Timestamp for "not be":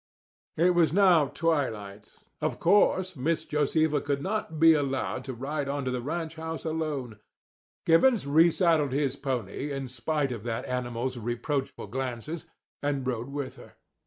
4.19-4.73